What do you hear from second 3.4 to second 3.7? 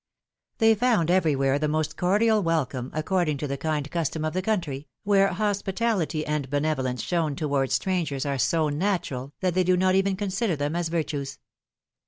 the